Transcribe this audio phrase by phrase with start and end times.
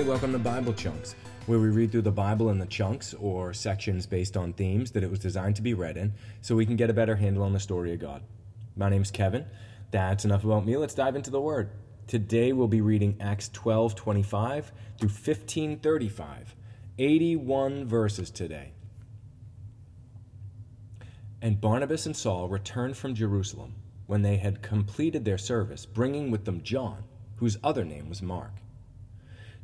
[0.00, 1.14] Hey, welcome to Bible Chunks,
[1.44, 5.02] where we read through the Bible in the chunks or sections based on themes that
[5.02, 7.52] it was designed to be read in so we can get a better handle on
[7.52, 8.22] the story of God.
[8.76, 9.44] My name's Kevin.
[9.90, 10.78] That's enough about me.
[10.78, 11.68] Let's dive into the Word.
[12.06, 16.56] Today we'll be reading Acts 12 25 through 15 35.
[16.98, 18.72] 81 verses today.
[21.42, 23.74] And Barnabas and Saul returned from Jerusalem
[24.06, 27.04] when they had completed their service, bringing with them John,
[27.36, 28.52] whose other name was Mark.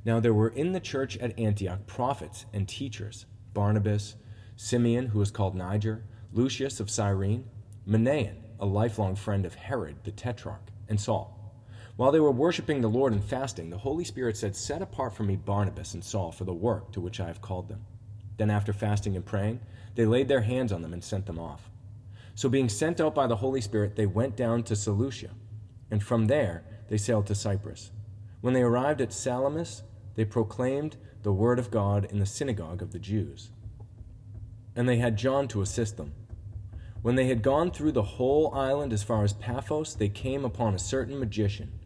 [0.06, 4.14] Now there were in the church at Antioch prophets and teachers Barnabas,
[4.54, 7.44] Simeon, who was called Niger, Lucius of Cyrene,
[7.88, 11.32] Manaen, a lifelong friend of Herod the Tetrarch, and Saul.
[11.96, 15.24] While they were worshiping the Lord and fasting, the Holy Spirit said, Set apart for
[15.24, 17.84] me Barnabas and Saul for the work to which I have called them.
[18.36, 19.58] Then, after fasting and praying,
[19.96, 21.68] they laid their hands on them and sent them off.
[22.36, 25.30] So, being sent out by the Holy Spirit, they went down to Seleucia,
[25.90, 27.90] and from there they sailed to Cyprus.
[28.40, 29.82] When they arrived at Salamis,
[30.16, 33.50] they proclaimed the word of God in the synagogue of the Jews.
[34.74, 36.14] And they had John to assist them.
[37.02, 40.74] When they had gone through the whole island as far as Paphos, they came upon
[40.74, 41.78] a certain magician,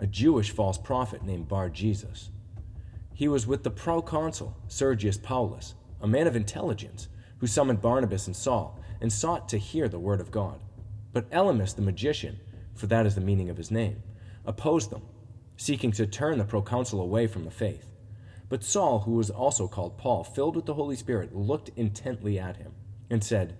[0.00, 2.30] a Jewish false prophet named Bar Jesus.
[3.12, 8.34] He was with the proconsul, Sergius Paulus, a man of intelligence, who summoned Barnabas and
[8.34, 10.60] Saul and sought to hear the word of God.
[11.12, 12.40] But Elymas the magician,
[12.74, 14.02] for that is the meaning of his name,
[14.44, 15.02] opposed them
[15.64, 17.88] seeking to turn the proconsul away from the faith.
[18.50, 22.58] But Saul, who was also called Paul, filled with the Holy Spirit, looked intently at
[22.58, 22.72] him
[23.08, 23.56] and said,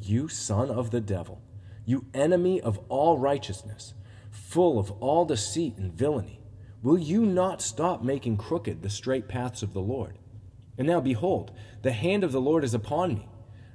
[0.00, 1.42] You son of the devil,
[1.84, 3.94] you enemy of all righteousness,
[4.30, 6.40] full of all deceit and villainy,
[6.80, 10.16] will you not stop making crooked the straight paths of the Lord?
[10.78, 11.50] And now behold,
[11.82, 13.28] the hand of the Lord is upon me,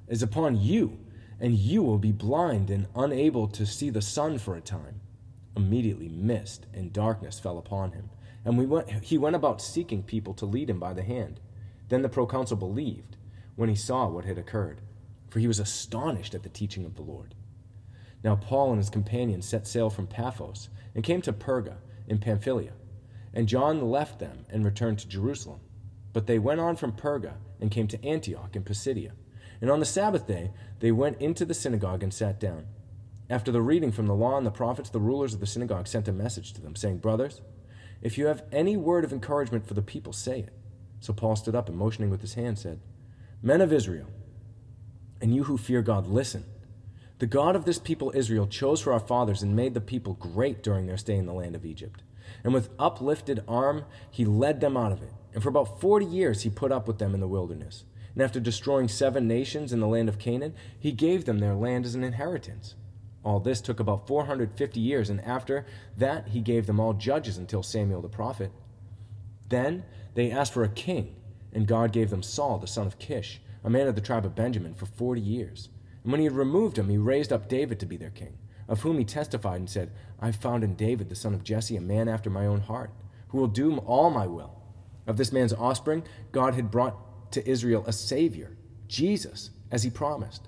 [0.08, 1.00] is upon you,
[1.38, 5.02] and you will be blind and unable to see the sun for a time
[5.56, 8.10] immediately mist and darkness fell upon him.
[8.46, 11.40] And we went, he went about seeking people to lead him by the hand.
[11.90, 13.18] Then the proconsul believed
[13.56, 14.82] when he saw what had occurred,
[15.30, 17.36] for he was astonished at the teaching of the Lord.
[18.24, 21.76] Now Paul and his companions set sail from Paphos and came to Perga
[22.08, 22.74] in Pamphylia.
[23.34, 25.60] And John left them and returned to Jerusalem.
[26.14, 29.14] But they went on from Perga and came to Antioch in Pisidia.
[29.60, 32.68] And on the Sabbath day they went into the synagogue and sat down.
[33.30, 36.08] After the reading from the law and the prophets, the rulers of the synagogue sent
[36.08, 37.42] a message to them, saying, Brothers,
[38.02, 40.54] if you have any word of encouragement for the people, say it.
[41.00, 42.80] So Paul stood up and motioning with his hand said,
[43.42, 44.08] Men of Israel,
[45.22, 46.46] and you who fear God, listen.
[47.20, 50.62] The God of this people Israel chose for our fathers and made the people great
[50.62, 52.04] during their stay in the land of Egypt.
[52.44, 55.14] And with uplifted arm, he led them out of it.
[55.34, 57.86] And for about forty years he put up with them in the wilderness.
[58.14, 61.86] And after destroying seven nations in the land of Canaan, he gave them their land
[61.86, 62.76] as an inheritance.
[63.24, 65.66] All this took about 450 years, and after
[65.98, 68.52] that he gave them all judges until Samuel the prophet.
[69.50, 71.16] Then they asked for a king,
[71.54, 74.36] and God gave them Saul the son of Kish, a man of the tribe of
[74.36, 75.70] Benjamin, for 40 years.
[76.04, 78.82] And when he had removed him, he raised up David to be their king, of
[78.82, 82.10] whom he testified and said, I found in David the son of Jesse a man
[82.10, 82.92] after my own heart,
[83.30, 84.60] who will do all my will.
[85.08, 88.58] Of this man's offspring, God had brought to Israel a Savior,
[88.88, 90.48] Jesus, as he promised.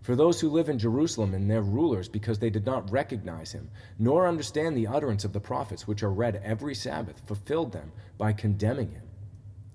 [0.00, 3.70] For those who live in Jerusalem and their rulers, because they did not recognize him,
[3.98, 8.32] nor understand the utterance of the prophets, which are read every Sabbath, fulfilled them by
[8.32, 9.02] condemning him.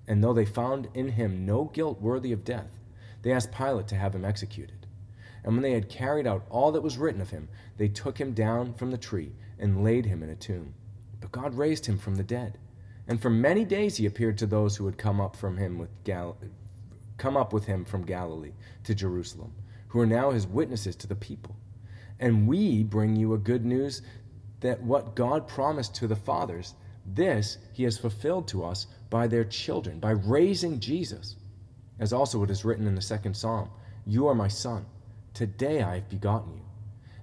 [0.07, 2.79] And though they found in him no guilt worthy of death,
[3.21, 4.87] they asked Pilate to have him executed.
[5.43, 7.47] And when they had carried out all that was written of him,
[7.77, 10.73] they took him down from the tree and laid him in a tomb.
[11.21, 12.57] But God raised him from the dead.
[13.07, 15.89] And for many days he appeared to those who had come up from him with
[16.03, 16.37] Gal-
[17.17, 19.53] come up with him from Galilee to Jerusalem
[19.95, 21.55] who are now his witnesses to the people.
[22.19, 24.01] And we bring you a good news
[24.59, 26.73] that what God promised to the fathers,
[27.05, 31.37] this he has fulfilled to us by their children, by raising Jesus.
[31.97, 33.69] as also it is written in the second psalm
[34.05, 34.85] You are my son.
[35.33, 36.65] Today I have begotten you.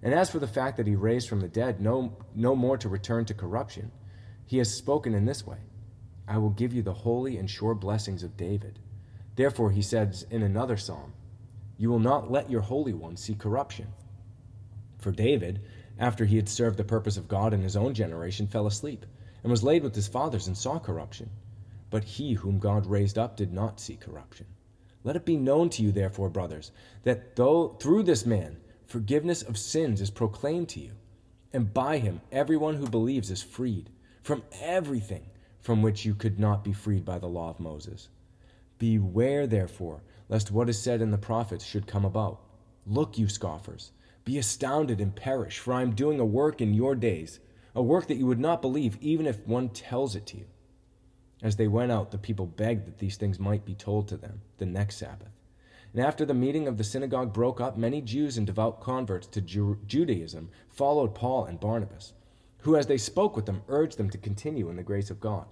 [0.02, 2.88] And as for the fact that he raised from the dead, no, no more to
[2.88, 3.92] return to corruption,
[4.46, 5.58] he has spoken in this way
[6.26, 8.78] I will give you the holy and sure blessings of David.
[9.36, 11.12] Therefore, he says in another psalm,
[11.82, 13.88] You will not let your Holy One see corruption.
[14.98, 15.62] For David,
[15.98, 19.04] after he had served the purpose of God in his own generation, fell asleep,
[19.42, 21.28] and was laid with his fathers, and saw corruption.
[21.90, 24.46] But he whom God raised up did not see corruption.
[25.02, 26.70] Let it be known to you, therefore, brothers,
[27.02, 30.92] that though through this man forgiveness of sins is proclaimed to you,
[31.52, 33.90] and by him everyone who believes is freed
[34.22, 35.26] from everything
[35.60, 38.08] from which you could not be freed by the law of Moses.
[38.78, 40.02] Beware, therefore,
[40.32, 42.40] lest what is said in the prophets should come about.
[42.86, 43.92] Look, you scoffers,
[44.24, 47.38] be astounded and perish, for I am doing a work in your days,
[47.74, 50.46] a work that you would not believe even if one tells it to you.
[51.42, 54.40] As they went out, the people begged that these things might be told to them
[54.56, 55.36] the next Sabbath.
[55.92, 59.42] And after the meeting of the synagogue broke up, many Jews and devout converts to
[59.42, 62.14] Ju- Judaism followed Paul and Barnabas,
[62.60, 65.44] who, as they spoke with them, urged them to continue in the grace of God.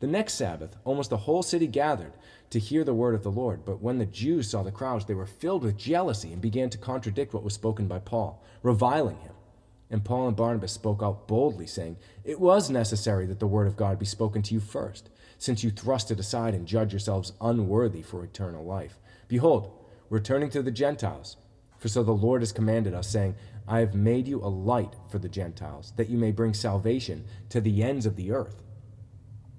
[0.00, 2.12] The next Sabbath, almost the whole city gathered
[2.50, 3.64] to hear the word of the Lord.
[3.64, 6.78] But when the Jews saw the crowds, they were filled with jealousy and began to
[6.78, 9.32] contradict what was spoken by Paul, reviling him.
[9.90, 13.76] And Paul and Barnabas spoke out boldly, saying, It was necessary that the word of
[13.76, 15.08] God be spoken to you first,
[15.38, 18.98] since you thrust it aside and judge yourselves unworthy for eternal life.
[19.26, 19.72] Behold,
[20.10, 21.36] we're turning to the Gentiles.
[21.78, 23.36] For so the Lord has commanded us, saying,
[23.66, 27.60] I have made you a light for the Gentiles, that you may bring salvation to
[27.60, 28.62] the ends of the earth.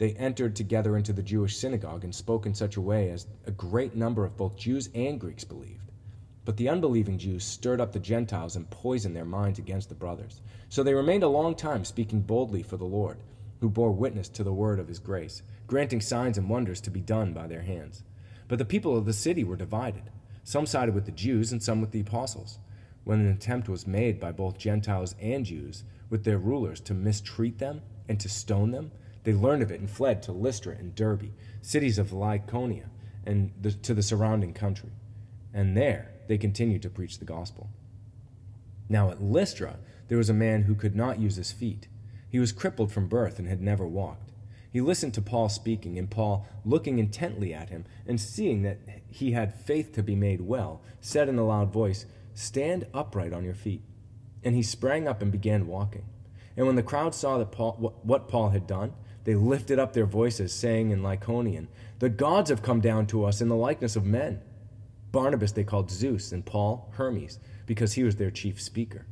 [0.00, 3.50] they entered together into the Jewish synagogue and spoke in such a way as a
[3.50, 5.92] great number of both Jews and Greeks believed.
[6.46, 10.40] But the unbelieving Jews stirred up the Gentiles and poisoned their minds against the brothers.
[10.70, 13.18] So they remained a long time speaking boldly for the Lord,
[13.60, 17.02] who bore witness to the word of his grace, granting signs and wonders to be
[17.02, 18.02] done by their hands.
[18.48, 20.04] But the people of the city were divided.
[20.44, 22.56] Some sided with the Jews and some with the apostles.
[23.04, 27.58] When an attempt was made by both Gentiles and Jews with their rulers to mistreat
[27.58, 28.92] them and to stone them,
[29.24, 31.32] they learned of it and fled to Lystra and Derbe,
[31.62, 32.88] cities of Lycaonia,
[33.26, 34.90] and the, to the surrounding country.
[35.52, 37.70] And there they continued to preach the gospel.
[38.88, 39.78] Now at Lystra
[40.08, 41.86] there was a man who could not use his feet.
[42.28, 44.30] He was crippled from birth and had never walked.
[44.72, 48.78] He listened to Paul speaking, and Paul, looking intently at him, and seeing that
[49.08, 53.44] he had faith to be made well, said in a loud voice, Stand upright on
[53.44, 53.82] your feet.
[54.44, 56.04] And he sprang up and began walking.
[56.60, 58.92] And when the crowd saw that Paul, what Paul had done,
[59.24, 61.68] they lifted up their voices, saying in Lycaonian,
[62.00, 64.42] The gods have come down to us in the likeness of men.
[65.10, 69.06] Barnabas they called Zeus, and Paul Hermes, because he was their chief speaker.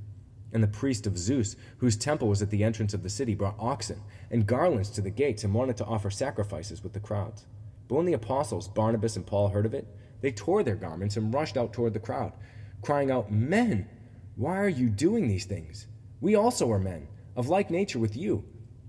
[0.53, 3.59] And the priest of Zeus, whose temple was at the entrance of the city, brought
[3.59, 7.47] oxen and garlands to the gates and wanted to offer sacrifices with the crowds.
[7.89, 9.89] But when the apostles, Barnabas and Paul, heard of it,
[10.21, 12.35] they tore their garments and rushed out toward the crowd,
[12.83, 13.89] crying out, Men,
[14.37, 15.87] why are you doing these things?
[16.21, 18.45] We also are men, of like nature with you.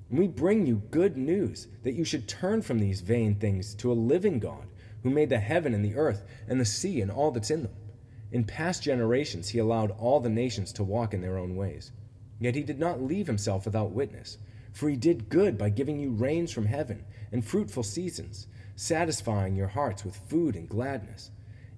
[0.09, 3.91] And we bring you good news that you should turn from these vain things to
[3.91, 4.65] a living God
[5.03, 7.75] who made the heaven and the earth and the sea and all that's in them.
[8.31, 11.91] In past generations, he allowed all the nations to walk in their own ways.
[12.39, 14.39] Yet he did not leave himself without witness,
[14.73, 19.67] for he did good by giving you rains from heaven and fruitful seasons, satisfying your
[19.67, 21.29] hearts with food and gladness.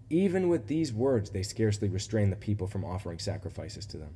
[0.10, 4.16] Even with these words, they scarcely restrained the people from offering sacrifices to them.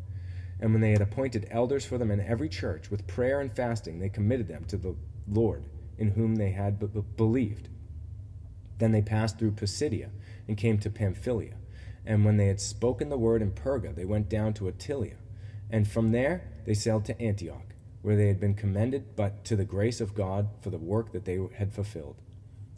[0.61, 3.99] And when they had appointed elders for them in every church, with prayer and fasting,
[3.99, 4.95] they committed them to the
[5.27, 5.65] Lord,
[5.97, 7.67] in whom they had b- believed.
[8.77, 10.09] Then they passed through Pisidia
[10.47, 11.55] and came to Pamphylia.
[12.05, 15.17] And when they had spoken the word in Perga, they went down to Attalia.
[15.69, 19.65] And from there they sailed to Antioch, where they had been commended but to the
[19.65, 22.21] grace of God for the work that they had fulfilled.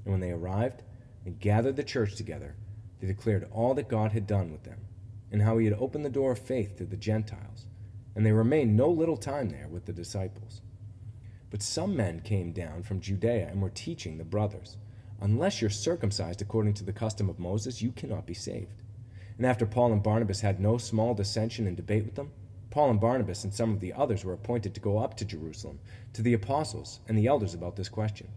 [0.04, 0.84] And when they arrived
[1.26, 2.56] and gathered the church together,
[3.04, 4.80] They declared all that God had done with them,
[5.30, 7.66] and how he had opened the door of faith to the Gentiles,
[8.16, 10.62] and they remained no little time there with the disciples.
[11.50, 14.78] But some men came down from Judea and were teaching the brothers,
[15.22, 18.82] Unless you're circumcised according to the custom of Moses, you cannot be saved.
[19.38, 22.32] And after Paul and Barnabas had no small dissension and debate with them,
[22.70, 25.80] Paul and Barnabas and some of the others were appointed to go up to Jerusalem
[26.14, 28.28] to the apostles and the elders about this question.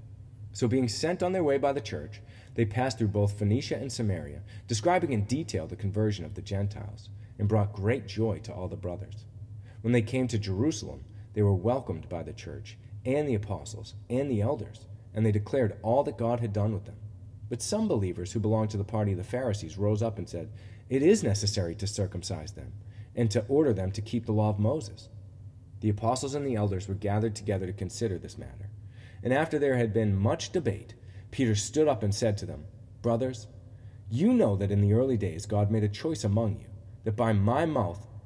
[0.52, 2.20] So, being sent on their way by the church,
[2.54, 7.08] they passed through both Phoenicia and Samaria, describing in detail the conversion of the Gentiles,
[7.38, 9.24] and brought great joy to all the brothers.
[9.86, 14.28] When they came to Jerusalem, they were welcomed by the church and the apostles and
[14.28, 16.96] the elders, and they declared all that God had done with them.
[17.48, 20.50] But some believers who belonged to the party of the Pharisees rose up and said,
[20.88, 22.72] It is necessary to circumcise them,
[23.14, 25.08] and to order them to keep the law of Moses.
[25.78, 28.70] The apostles and the elders were gathered together to consider this matter.
[29.22, 30.94] And after there had been much debate,
[31.30, 32.64] Peter stood up and said to them,
[33.02, 33.46] Brothers,
[34.10, 36.66] you know that in the early days God made a choice among you,
[37.04, 38.04] that by my mouth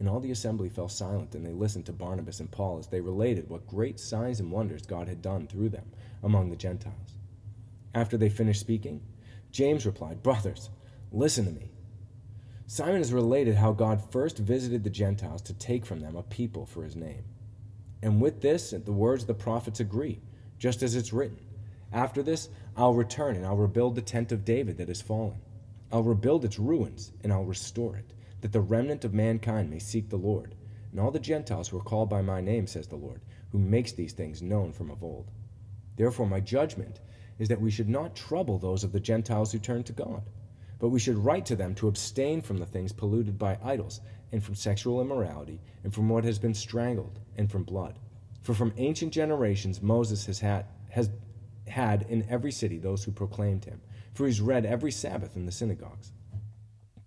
[0.00, 3.02] And all the assembly fell silent, and they listened to Barnabas and Paul as they
[3.02, 5.92] related what great signs and wonders God had done through them
[6.22, 7.18] among the Gentiles.
[7.94, 9.02] After they finished speaking,
[9.52, 10.70] James replied, Brothers,
[11.12, 11.70] listen to me.
[12.66, 16.64] Simon has related how God first visited the Gentiles to take from them a people
[16.64, 17.24] for his name.
[18.02, 20.20] And with this, the words of the prophets agree,
[20.58, 21.40] just as it's written.
[21.92, 25.40] After this, I'll return and I'll rebuild the tent of David that has fallen.
[25.92, 30.08] I'll rebuild its ruins and I'll restore it, that the remnant of mankind may seek
[30.08, 30.54] the Lord,
[30.90, 33.92] and all the Gentiles who are called by my name, says the Lord, who makes
[33.92, 35.30] these things known from of old.
[35.96, 37.00] Therefore, my judgment
[37.38, 40.22] is that we should not trouble those of the Gentiles who turn to God,
[40.78, 44.00] but we should write to them to abstain from the things polluted by idols,
[44.32, 47.98] and from sexual immorality, and from what has been strangled, and from blood.
[48.42, 51.10] For from ancient generations Moses has had, has
[51.66, 53.80] had in every city those who proclaimed him,
[54.14, 56.12] for he's read every Sabbath in the synagogues.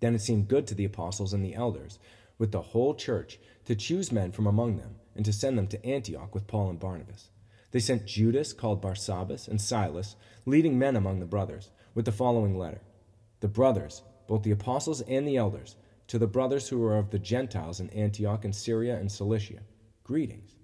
[0.04, 1.98] Then it seemed good to the apostles and the elders,
[2.38, 5.86] with the whole church, to choose men from among them, and to send them to
[5.86, 7.30] Antioch with Paul and Barnabas.
[7.72, 12.58] They sent Judas, called Barsabbas, and Silas, leading men among the brothers, with the following
[12.58, 12.82] letter
[13.40, 17.18] The brothers, both the apostles and the elders, to the brothers who are of the
[17.18, 19.62] Gentiles in Antioch and Syria and Cilicia,
[20.04, 20.58] greetings.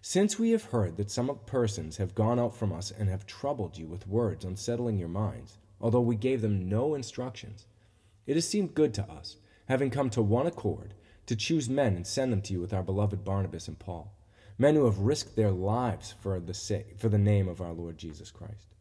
[0.00, 3.78] Since we have heard that some persons have gone out from us and have troubled
[3.78, 7.68] you with words unsettling your minds, although we gave them no instructions,
[8.26, 9.36] it has seemed good to us,
[9.68, 10.94] having come to one accord,
[11.26, 14.12] to choose men and send them to you with our beloved Barnabas and Paul,
[14.58, 17.98] men who have risked their lives for the, sake, for the name of our Lord
[17.98, 18.74] Jesus Christ.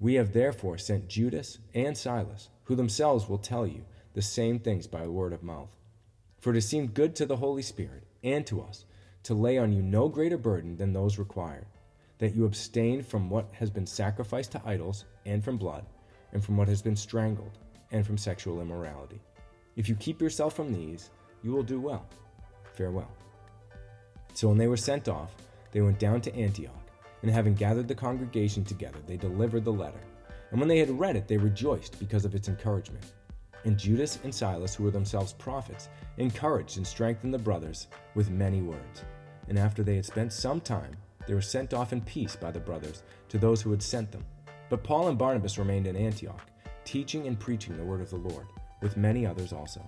[0.00, 4.86] We have therefore sent Judas and Silas, who themselves will tell you the same things
[4.86, 5.76] by word of mouth.
[6.38, 8.84] For it has seemed good to the Holy Spirit and to us
[9.24, 11.66] to lay on you no greater burden than those required,
[12.18, 15.84] that you abstain from what has been sacrificed to idols, and from blood,
[16.32, 17.58] and from what has been strangled,
[17.90, 19.20] and from sexual immorality.
[19.76, 21.10] If you keep yourself from these,
[21.42, 22.06] you will do well.
[22.74, 23.10] Farewell.
[24.34, 25.34] So when they were sent off,
[25.72, 26.74] they went down to Antioch,
[27.22, 30.00] and having gathered the congregation together, they delivered the letter.
[30.50, 33.04] And when they had read it, they rejoiced because of its encouragement.
[33.64, 38.62] And Judas and Silas, who were themselves prophets, encouraged and strengthened the brothers with many
[38.62, 39.04] words
[39.48, 42.60] and after they had spent some time, they were sent off in peace by the
[42.60, 44.24] brothers to those who had sent them.
[44.68, 46.46] But Paul and Barnabas remained in Antioch,
[46.88, 48.46] teaching and preaching the word of the Lord,
[48.80, 49.86] with many others also.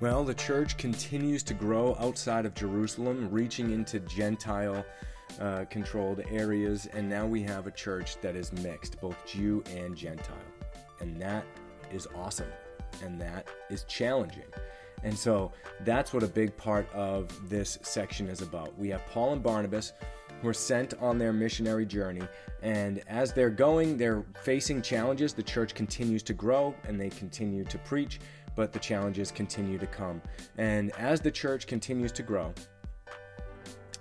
[0.00, 4.86] Well, the church continues to grow outside of Jerusalem, reaching into Gentile
[5.40, 9.96] uh, controlled areas, and now we have a church that is mixed, both Jew and
[9.96, 10.36] Gentile.
[11.00, 11.44] And that
[11.92, 12.46] is awesome,
[13.02, 14.44] and that is challenging.
[15.02, 15.50] And so
[15.80, 18.78] that's what a big part of this section is about.
[18.78, 19.94] We have Paul and Barnabas
[20.42, 22.22] who are sent on their missionary journey,
[22.62, 25.32] and as they're going, they're facing challenges.
[25.32, 28.20] The church continues to grow and they continue to preach
[28.58, 30.20] but the challenges continue to come.
[30.56, 32.52] And as the church continues to grow,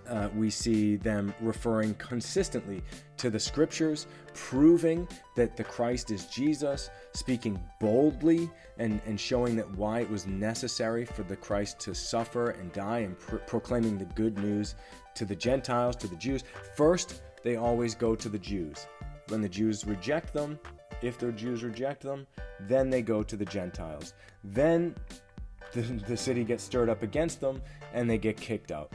[0.10, 2.82] uh, we see them referring consistently
[3.18, 8.50] to the scriptures, proving that the Christ is Jesus, speaking boldly
[8.80, 13.00] and, and showing that why it was necessary for the Christ to suffer and die
[13.00, 14.74] and proclaiming the good news
[15.14, 16.44] to the Gentiles, to the Jews.
[16.76, 18.88] First, they always go to the Jews.
[19.28, 20.58] When the Jews reject them,
[21.02, 22.28] if the Jews reject them,
[22.62, 24.14] then they go to the Gentiles.
[24.44, 24.96] Then
[25.74, 27.62] the, the city gets stirred up against them
[27.94, 28.94] and they get kicked out.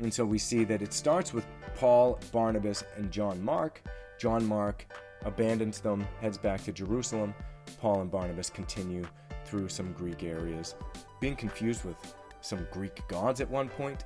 [0.00, 1.46] And so we see that it starts with
[1.76, 3.82] Paul, Barnabas, and John Mark.
[4.18, 4.86] John Mark
[5.24, 7.34] abandons them, heads back to Jerusalem.
[7.80, 9.04] Paul and Barnabas continue
[9.44, 10.74] through some Greek areas,
[11.20, 11.96] being confused with
[12.40, 14.04] some Greek gods at one point,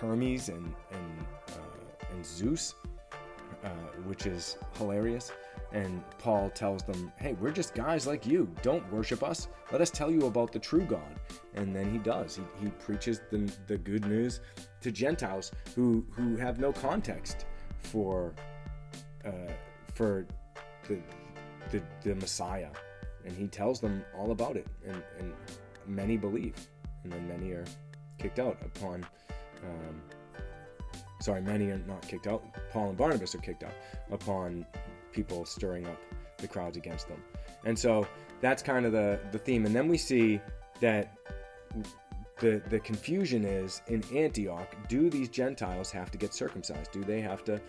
[0.00, 2.74] Hermes and and, uh, and Zeus,
[3.64, 3.68] uh,
[4.06, 5.32] which is hilarious.
[5.72, 8.48] And Paul tells them, Hey, we're just guys like you.
[8.62, 9.48] Don't worship us.
[9.70, 11.18] Let us tell you about the true God.
[11.54, 12.36] And then he does.
[12.36, 14.40] He, he preaches the, the good news
[14.82, 17.46] to Gentiles who, who have no context
[17.78, 18.34] for,
[19.24, 19.52] uh,
[19.94, 20.26] for
[20.88, 20.98] the,
[21.70, 22.70] the, the Messiah.
[23.24, 24.66] And he tells them all about it.
[24.86, 25.32] And, and
[25.86, 26.54] many believe.
[27.04, 27.64] And then many are
[28.18, 29.06] kicked out upon.
[29.64, 30.02] Um,
[31.20, 32.44] sorry, many are not kicked out.
[32.70, 33.74] Paul and Barnabas are kicked out
[34.10, 34.66] upon
[35.12, 35.98] people stirring up
[36.38, 37.22] the crowds against them.
[37.64, 38.06] And so
[38.40, 39.66] that's kind of the, the theme.
[39.66, 40.40] And then we see
[40.80, 41.16] that
[42.40, 46.90] the, the confusion is in Antioch do these Gentiles have to get circumcised?
[46.90, 47.60] Do they have to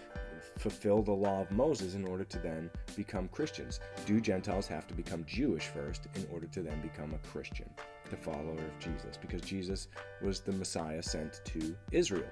[0.57, 3.79] fulfill the law of Moses in order to then become Christians?
[4.05, 7.69] Do Gentiles have to become Jewish first in order to then become a Christian,
[8.09, 9.17] the follower of Jesus?
[9.19, 9.87] Because Jesus
[10.21, 12.31] was the Messiah sent to Israel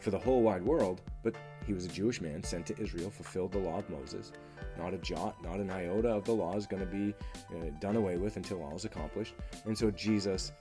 [0.00, 1.34] for the whole wide world, but
[1.66, 4.32] he was a Jewish man sent to Israel, fulfilled the law of Moses.
[4.78, 7.14] Not a jot, not an iota of the law is going to be
[7.50, 9.34] uh, done away with until all is accomplished.
[9.64, 10.52] And so Jesus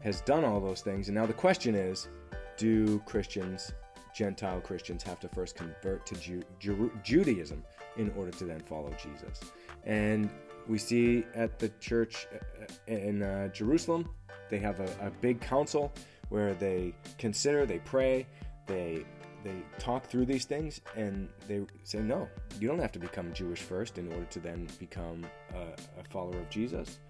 [0.00, 1.08] has done all those things.
[1.08, 2.08] And now the question is
[2.56, 3.72] do Christians,
[4.14, 7.64] Gentile Christians, have to first convert to Ju- Ju- Judaism
[7.96, 9.40] in order to then follow Jesus?
[9.84, 10.30] And
[10.68, 14.08] we see at the church uh, in uh, Jerusalem,
[14.50, 15.92] they have a, a big council
[16.28, 18.26] where they consider, they pray,
[18.66, 19.04] they
[19.44, 22.28] they talk through these things and they say no
[22.60, 26.38] you don't have to become jewish first in order to then become a, a, follower
[26.38, 27.00] of jesus.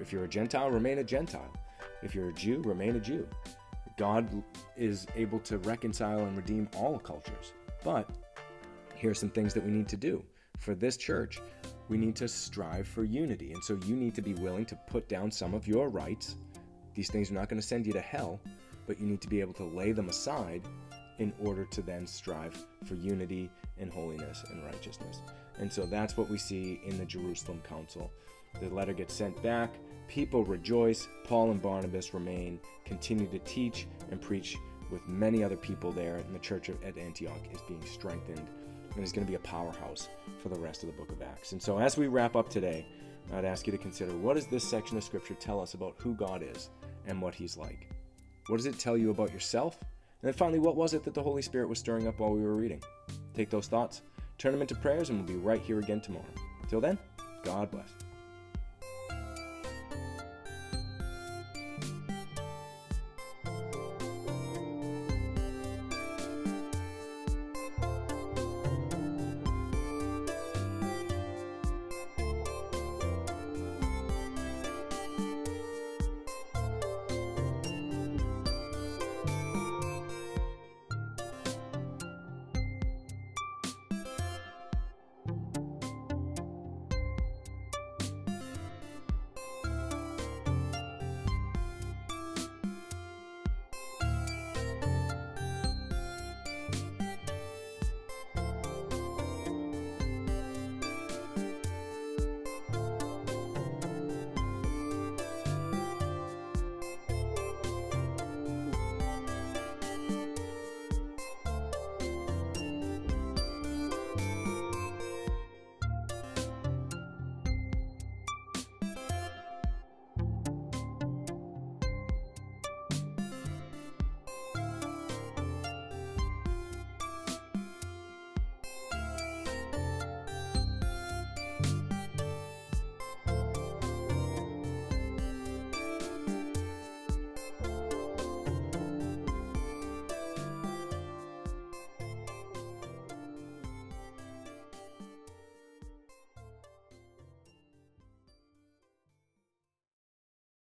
[0.00, 1.52] If you're a gentile remain a gentile.
[2.02, 3.26] If you're a jew remain a jew.
[3.96, 4.28] God
[4.76, 7.52] is able to reconcile and redeem all cultures.
[7.84, 8.10] But
[8.96, 10.24] here are some things that we need to do.
[10.58, 11.40] For this church
[11.88, 13.52] we need to strive for unity.
[13.52, 16.36] And so you need to be willing to put down some of your rights.
[16.94, 18.40] These things are not going to send you to hell
[18.86, 20.62] but you need to be able to lay them aside
[21.18, 25.20] in order to then strive for unity and holiness and righteousness.
[25.58, 28.10] And so that's what we see in the Jerusalem Council.
[28.60, 29.74] The letter gets sent back,
[30.08, 34.56] people rejoice, Paul and Barnabas remain, continue to teach and preach
[34.90, 38.46] with many other people there, and the church at Antioch is being strengthened
[38.94, 40.08] and is going to be a powerhouse
[40.40, 41.52] for the rest of the book of Acts.
[41.52, 42.86] And so as we wrap up today,
[43.32, 46.14] I'd ask you to consider what does this section of scripture tell us about who
[46.14, 46.70] God is
[47.06, 47.88] and what he's like?
[48.46, 49.78] What does it tell you about yourself?
[50.24, 52.40] And then finally, what was it that the Holy Spirit was stirring up while we
[52.40, 52.82] were reading?
[53.34, 54.00] Take those thoughts,
[54.38, 56.24] turn them into prayers, and we'll be right here again tomorrow.
[56.66, 56.98] Till then,
[57.42, 57.90] God bless.